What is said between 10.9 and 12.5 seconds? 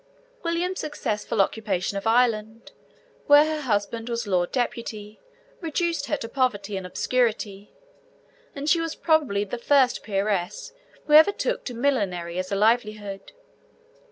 who ever took to millinery